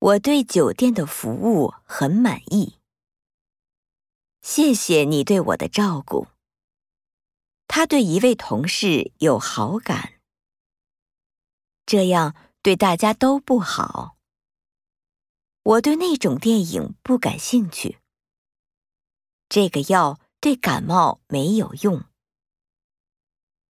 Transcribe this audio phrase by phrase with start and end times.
[0.00, 2.78] 我对酒店的服务很满意
[4.40, 6.28] 谢谢你对我的照顾。
[7.68, 10.14] 他对一位同事有好感
[11.84, 14.16] 这样对大家都不好。
[15.62, 17.98] 我对那种电影不感兴趣
[19.50, 22.09] 这个药对感冒没有用。